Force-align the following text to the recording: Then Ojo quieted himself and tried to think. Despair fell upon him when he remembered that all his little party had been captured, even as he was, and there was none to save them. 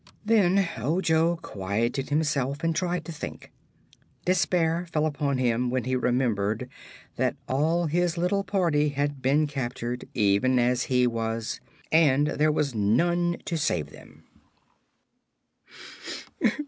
Then 0.25 0.67
Ojo 0.77 1.35
quieted 1.43 2.09
himself 2.09 2.63
and 2.63 2.75
tried 2.75 3.05
to 3.05 3.11
think. 3.11 3.51
Despair 4.25 4.87
fell 4.91 5.05
upon 5.05 5.37
him 5.37 5.69
when 5.69 5.83
he 5.83 5.95
remembered 5.95 6.67
that 7.17 7.35
all 7.47 7.85
his 7.85 8.17
little 8.17 8.43
party 8.43 8.89
had 8.89 9.21
been 9.21 9.45
captured, 9.45 10.05
even 10.15 10.57
as 10.57 10.85
he 10.89 11.05
was, 11.05 11.59
and 11.91 12.25
there 12.25 12.51
was 12.51 12.73
none 12.73 13.37
to 13.45 13.59
save 13.59 13.91
them. 13.91 14.23